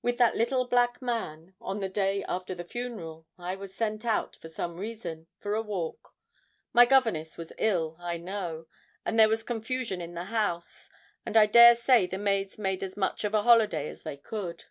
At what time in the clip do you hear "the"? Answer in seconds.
1.80-1.88, 2.54-2.62, 10.14-10.26, 12.06-12.16